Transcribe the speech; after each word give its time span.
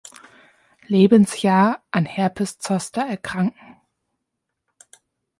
Lebensjahr 0.87 1.79
an 1.91 2.07
"Herpes 2.07 2.57
Zoster" 2.57 3.03
erkranken. 3.03 3.77